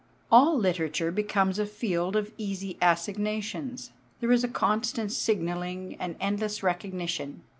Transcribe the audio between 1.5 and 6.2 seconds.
a field of easy assignations; there is a constant signalling, an